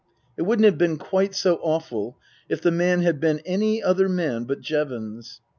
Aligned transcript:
It 0.35 0.41
wouldn't 0.41 0.65
have 0.65 0.79
been 0.79 0.97
quite 0.97 1.35
so 1.35 1.59
awful 1.61 2.17
if 2.49 2.59
the 2.59 2.71
man 2.71 3.03
had 3.03 3.19
been 3.19 3.37
any 3.45 3.83
other 3.83 4.09
man 4.09 4.45
but 4.45 4.59
Jevons. 4.59 5.41